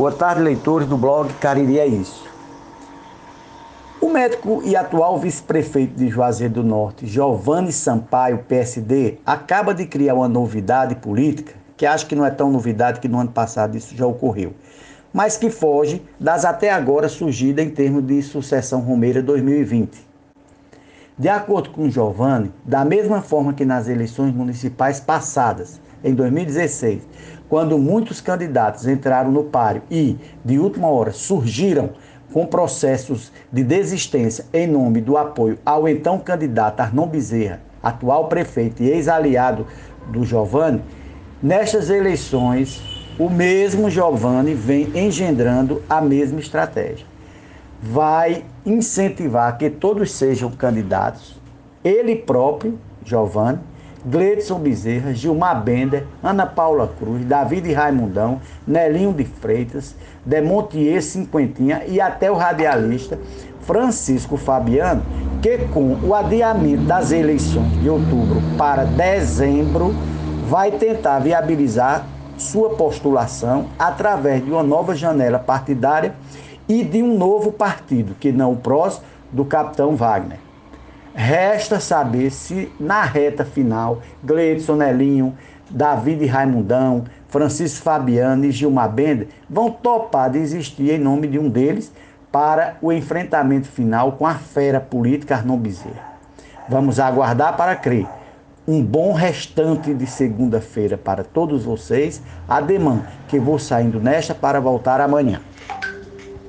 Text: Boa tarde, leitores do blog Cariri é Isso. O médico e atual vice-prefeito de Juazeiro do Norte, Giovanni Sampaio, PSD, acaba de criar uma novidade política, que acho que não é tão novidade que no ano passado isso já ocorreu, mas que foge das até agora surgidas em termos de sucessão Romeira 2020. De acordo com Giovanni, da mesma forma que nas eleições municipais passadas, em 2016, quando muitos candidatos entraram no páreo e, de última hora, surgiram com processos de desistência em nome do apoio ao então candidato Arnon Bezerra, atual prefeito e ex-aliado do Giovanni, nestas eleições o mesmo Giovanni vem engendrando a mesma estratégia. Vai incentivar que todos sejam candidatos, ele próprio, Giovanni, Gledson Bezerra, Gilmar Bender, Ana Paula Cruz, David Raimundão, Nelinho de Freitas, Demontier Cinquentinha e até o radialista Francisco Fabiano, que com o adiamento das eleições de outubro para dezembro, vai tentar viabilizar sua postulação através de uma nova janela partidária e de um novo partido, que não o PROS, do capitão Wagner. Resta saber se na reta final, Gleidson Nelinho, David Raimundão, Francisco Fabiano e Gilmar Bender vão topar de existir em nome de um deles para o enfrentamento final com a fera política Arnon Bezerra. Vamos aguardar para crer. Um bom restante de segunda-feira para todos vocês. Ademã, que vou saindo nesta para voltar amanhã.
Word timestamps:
Boa 0.00 0.12
tarde, 0.12 0.40
leitores 0.40 0.88
do 0.88 0.96
blog 0.96 1.30
Cariri 1.34 1.78
é 1.78 1.86
Isso. 1.86 2.26
O 4.00 4.08
médico 4.08 4.62
e 4.64 4.74
atual 4.74 5.18
vice-prefeito 5.18 5.94
de 5.94 6.08
Juazeiro 6.08 6.54
do 6.54 6.64
Norte, 6.64 7.06
Giovanni 7.06 7.70
Sampaio, 7.70 8.38
PSD, 8.48 9.18
acaba 9.26 9.74
de 9.74 9.84
criar 9.84 10.14
uma 10.14 10.26
novidade 10.26 10.94
política, 10.94 11.52
que 11.76 11.84
acho 11.84 12.06
que 12.06 12.16
não 12.16 12.24
é 12.24 12.30
tão 12.30 12.50
novidade 12.50 12.98
que 12.98 13.08
no 13.08 13.20
ano 13.20 13.30
passado 13.30 13.76
isso 13.76 13.94
já 13.94 14.06
ocorreu, 14.06 14.54
mas 15.12 15.36
que 15.36 15.50
foge 15.50 16.00
das 16.18 16.46
até 16.46 16.70
agora 16.70 17.06
surgidas 17.06 17.62
em 17.62 17.68
termos 17.68 18.02
de 18.02 18.22
sucessão 18.22 18.80
Romeira 18.80 19.22
2020. 19.22 20.09
De 21.20 21.28
acordo 21.28 21.68
com 21.68 21.90
Giovanni, 21.90 22.50
da 22.64 22.82
mesma 22.82 23.20
forma 23.20 23.52
que 23.52 23.62
nas 23.62 23.88
eleições 23.88 24.34
municipais 24.34 25.00
passadas, 25.00 25.78
em 26.02 26.14
2016, 26.14 27.02
quando 27.46 27.76
muitos 27.76 28.22
candidatos 28.22 28.88
entraram 28.88 29.30
no 29.30 29.44
páreo 29.44 29.82
e, 29.90 30.16
de 30.42 30.58
última 30.58 30.88
hora, 30.88 31.12
surgiram 31.12 31.90
com 32.32 32.46
processos 32.46 33.30
de 33.52 33.62
desistência 33.62 34.46
em 34.50 34.66
nome 34.66 35.02
do 35.02 35.18
apoio 35.18 35.58
ao 35.62 35.86
então 35.86 36.18
candidato 36.18 36.80
Arnon 36.80 37.06
Bezerra, 37.06 37.60
atual 37.82 38.28
prefeito 38.28 38.82
e 38.82 38.88
ex-aliado 38.88 39.66
do 40.10 40.24
Giovanni, 40.24 40.82
nestas 41.42 41.90
eleições 41.90 42.82
o 43.18 43.28
mesmo 43.28 43.90
Giovanni 43.90 44.54
vem 44.54 44.90
engendrando 44.94 45.82
a 45.86 46.00
mesma 46.00 46.40
estratégia. 46.40 47.04
Vai 47.82 48.44
incentivar 48.64 49.56
que 49.56 49.70
todos 49.70 50.12
sejam 50.12 50.50
candidatos, 50.50 51.40
ele 51.82 52.14
próprio, 52.14 52.78
Giovanni, 53.04 53.58
Gledson 54.04 54.58
Bezerra, 54.58 55.12
Gilmar 55.12 55.62
Bender, 55.62 56.06
Ana 56.22 56.46
Paula 56.46 56.90
Cruz, 56.98 57.24
David 57.24 57.72
Raimundão, 57.72 58.40
Nelinho 58.66 59.12
de 59.12 59.24
Freitas, 59.24 59.94
Demontier 60.24 61.02
Cinquentinha 61.02 61.82
e 61.86 62.00
até 62.00 62.30
o 62.30 62.34
radialista 62.34 63.18
Francisco 63.62 64.36
Fabiano, 64.36 65.02
que 65.42 65.58
com 65.68 65.94
o 66.02 66.14
adiamento 66.14 66.82
das 66.82 67.12
eleições 67.12 67.72
de 67.80 67.88
outubro 67.88 68.40
para 68.56 68.84
dezembro, 68.84 69.94
vai 70.48 70.72
tentar 70.72 71.18
viabilizar 71.20 72.06
sua 72.36 72.70
postulação 72.70 73.66
através 73.78 74.44
de 74.44 74.50
uma 74.50 74.62
nova 74.62 74.94
janela 74.94 75.38
partidária 75.38 76.14
e 76.70 76.84
de 76.84 77.02
um 77.02 77.18
novo 77.18 77.50
partido, 77.50 78.14
que 78.20 78.30
não 78.30 78.52
o 78.52 78.56
PROS, 78.56 79.02
do 79.32 79.44
capitão 79.44 79.96
Wagner. 79.96 80.38
Resta 81.12 81.80
saber 81.80 82.30
se 82.30 82.70
na 82.78 83.02
reta 83.02 83.44
final, 83.44 84.00
Gleidson 84.22 84.76
Nelinho, 84.76 85.34
David 85.68 86.24
Raimundão, 86.26 87.02
Francisco 87.26 87.82
Fabiano 87.82 88.44
e 88.44 88.52
Gilmar 88.52 88.88
Bender 88.88 89.26
vão 89.48 89.68
topar 89.68 90.30
de 90.30 90.38
existir 90.38 90.92
em 90.92 90.98
nome 90.98 91.26
de 91.26 91.40
um 91.40 91.48
deles 91.48 91.92
para 92.30 92.76
o 92.80 92.92
enfrentamento 92.92 93.66
final 93.66 94.12
com 94.12 94.24
a 94.24 94.34
fera 94.34 94.78
política 94.80 95.34
Arnon 95.34 95.56
Bezerra. 95.56 96.10
Vamos 96.68 97.00
aguardar 97.00 97.56
para 97.56 97.74
crer. 97.74 98.06
Um 98.68 98.80
bom 98.80 99.12
restante 99.12 99.92
de 99.92 100.06
segunda-feira 100.06 100.96
para 100.96 101.24
todos 101.24 101.64
vocês. 101.64 102.22
Ademã, 102.48 103.02
que 103.26 103.40
vou 103.40 103.58
saindo 103.58 103.98
nesta 103.98 104.36
para 104.36 104.60
voltar 104.60 105.00
amanhã. 105.00 105.40